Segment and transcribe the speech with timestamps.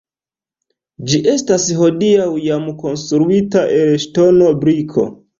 [1.09, 5.05] Ĝi estas hodiaŭ jam konstruita el ŝtono, briko.